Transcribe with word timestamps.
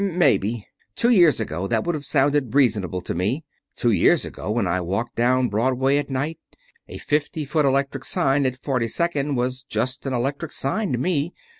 "Maybe. 0.03 0.67
Two 0.95 1.11
years 1.11 1.39
ago 1.39 1.67
that 1.67 1.83
would 1.83 1.93
have 1.93 2.05
sounded 2.07 2.55
reasonable 2.55 3.01
to 3.01 3.13
me. 3.13 3.43
Two 3.75 3.91
years 3.91 4.25
ago, 4.25 4.49
when 4.49 4.65
I 4.65 4.81
walked 4.81 5.15
down 5.15 5.47
Broadway 5.47 5.97
at 5.97 6.09
night, 6.09 6.39
a 6.87 6.97
fifty 6.97 7.45
foot 7.45 7.65
electric 7.67 8.03
sign 8.05 8.47
at 8.47 8.59
Forty 8.63 8.87
second 8.87 9.35
was 9.35 9.61
just 9.61 10.07
an 10.07 10.13
electric 10.13 10.53
sign 10.53 10.91
to 10.93 10.97
me. 10.97 11.35